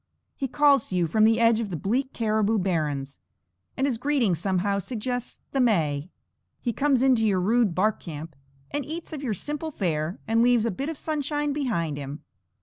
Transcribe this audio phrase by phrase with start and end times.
[0.35, 3.19] He calls to you from the edges of the bleak caribou barrens,
[3.77, 6.09] and his greeting somehow suggests the May.
[6.59, 8.35] He comes into your rude bark camp,
[8.71, 12.23] and eats of your simple fare, and leaves a bit of sunshine behind him.